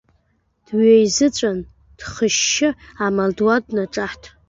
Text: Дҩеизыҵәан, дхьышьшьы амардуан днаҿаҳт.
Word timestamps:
Дҩеизыҵәан, 0.65 1.59
дхьышьшьы 1.97 2.69
амардуан 3.05 3.61
днаҿаҳт. 3.65 4.23